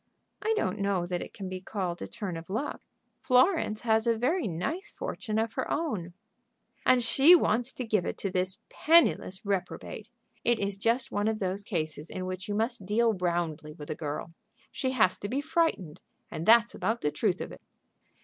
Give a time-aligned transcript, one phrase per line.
[0.41, 2.81] "I don't know that it can be called a turn of luck.
[3.21, 6.15] Florence has a very nice fortune of her own"
[6.87, 10.09] "And she wants to give it to this penniless reprobate.
[10.43, 13.95] It is just one of those cases in which you must deal roundly with a
[13.95, 14.33] girl.
[14.71, 15.99] She has to be frightened,
[16.31, 17.61] and that's about the truth of it."